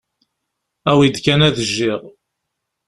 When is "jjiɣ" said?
1.67-2.01